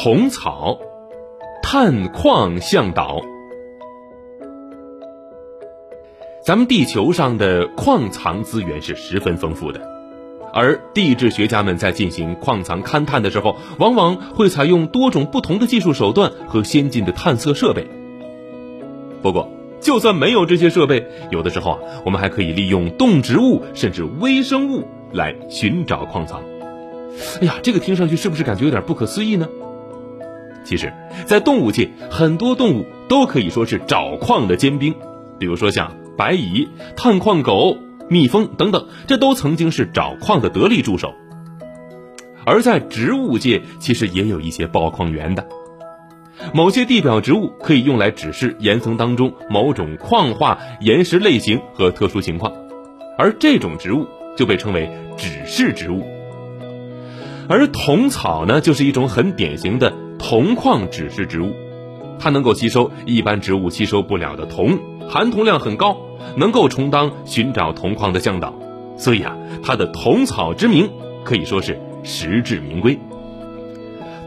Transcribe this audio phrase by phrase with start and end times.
[0.00, 0.78] 虫草，
[1.60, 3.20] 探矿向导。
[6.40, 9.80] 咱们地球上的矿藏资源是十分丰富的，
[10.52, 17.84] 而地质学家们在进行矿藏勘探的时候，往往会采用多种不同的技术手段和先进的探测设备。
[19.20, 26.40] 不过，就算没有这些设备，有的时候啊，我们还可以利用动植物甚至微生物来寻找矿藏。
[27.40, 29.48] 哎呀，这个听上去是不是感觉有点不可思议呢？
[30.68, 30.92] 其实，
[31.24, 34.94] 在动物界，很多动物都可以说是找矿的尖兵，
[35.38, 35.90] 比如说像。
[36.18, 41.14] 白蚁、探矿狗、蜜蜂等等，这都曾经是找矿的得力助手。
[42.44, 45.46] 而在植物界，其实也有一些报矿员的。
[46.52, 52.52] 某些地表植物可以用来指示岩层当中某种矿化岩石类型和特殊情况，
[53.16, 54.04] 而这种植物
[54.36, 56.04] 就被称为指示植物。
[57.48, 59.94] 而铜草呢，就是一种很典型的
[60.28, 61.54] 铜矿指示植物，
[62.18, 65.96] 它能够吸收一般植物吸收不了的铜，含铜量很高。
[66.36, 68.52] 能够充当寻找铜矿的向导，
[68.98, 70.90] 所以啊，它的铜草之名
[71.24, 72.98] 可以说是实至名归。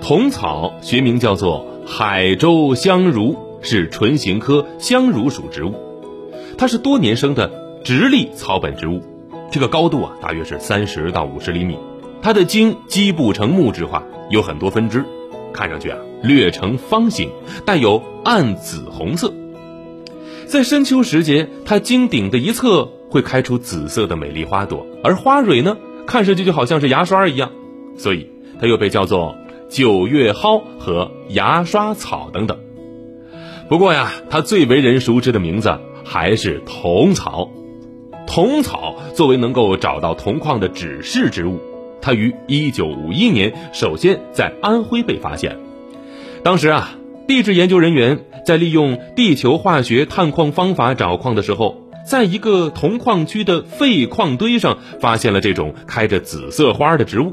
[0.00, 5.74] 铜草学名叫做海州香茹，是唇形科香茹属植物，
[6.56, 7.50] 它是多年生的
[7.84, 9.02] 直立草本植物，
[9.50, 11.76] 这个高度啊大约是三十到五十厘米，
[12.22, 15.04] 它的茎基部呈木质化，有很多分支，
[15.52, 17.30] 看上去啊略呈方形，
[17.64, 19.32] 带有暗紫红色。
[20.46, 27.52] 在深秋时节，它茎顶的一侧会开出紫色的美丽花朵，而花蕊呢，看上去就好像是牙刷一样，
[27.96, 28.28] 所以
[28.60, 29.36] 它又被叫做
[29.68, 32.58] 九月蒿和牙刷草等等。
[33.68, 37.50] 不过呀，它最为人熟知的名字还是铜草。
[38.26, 41.58] 铜草作为能够找到铜矿的指示植物，
[42.00, 45.56] 它于一九五一年首先在安徽被发现，
[46.42, 46.96] 当时啊。
[47.26, 57.32] 地质研究人员在利用地球化学探矿方法找矿的时候，在一个铜矿区的废矿堆上发现了这种开着紫色花的植物，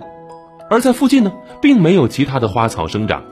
[0.70, 1.34] 而在附近呢，
[1.64, 3.24] 并没有其他的花草生长。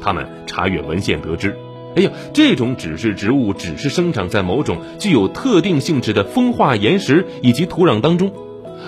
[0.00, 1.56] 他们查阅文献得知，
[1.94, 8.32] 哎呀，这种指示植物只是生长在某种具有特定性质的风化岩石以及土壤当中，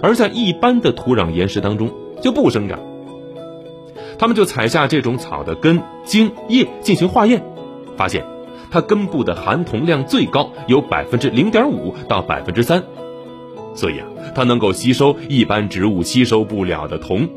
[0.03, 1.91] 而在一般的土壤岩石当中
[2.23, 2.79] 就不生长。
[4.19, 7.45] 他们就采下这种草的根、茎、叶进行化验，
[7.97, 8.25] 发现
[8.71, 12.83] 它根部的含铜量最高，有百分之零点五到百分之三，
[13.75, 17.29] 所以啊，它能够吸收一般植物吸收不了的铜。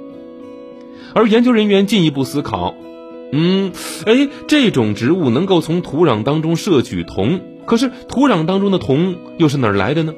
[1.13, 2.73] 而研究人员进一步思考，
[3.31, 3.71] 嗯，
[4.05, 10.13] 哎，这种植物能够从土壤当中摄取铜，可是土壤当中的铜又是哪儿来的呢？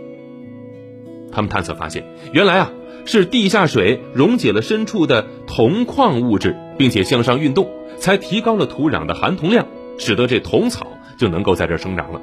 [1.33, 2.71] 他们探测发现，原来啊。
[3.05, 9.67] 是地下水溶解了深处的铜矿物质，并且向上运动，才提高了土壤的含铜量，
[9.97, 12.21] 使得这铜草就能够在这生长了。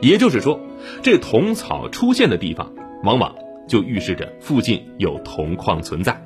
[0.00, 0.58] 也就是说，
[1.00, 2.72] 这铜草出现的地方，
[3.04, 3.36] 往往
[3.68, 6.20] 就预示着附近有铜矿存在。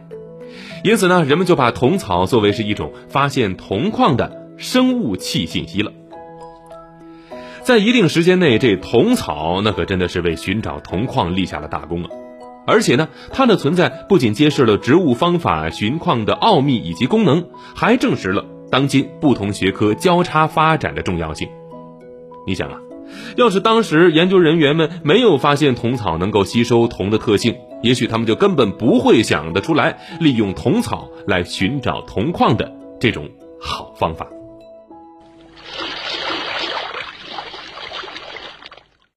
[0.82, 5.92] 因此呢，人们就把铜草作为是一种发现铜矿的生物器信息了。
[7.64, 12.10] 在一定时间内，这铜草那可真的是为寻找铜矿立下了大功啊！
[12.66, 17.46] 而且呢，它的存在不仅揭示了植物方法寻矿的奥秘以及功能，
[17.76, 21.48] 还证实了当今不同学科交叉发展的重要性。
[22.48, 22.78] 你想啊，
[23.36, 33.28] 要是当时研究人员们没有发现铜草能够吸收铜的特性，也许他们就根本不会想得出来利用铜草来寻找铜矿的这种
[33.60, 34.26] 好方法。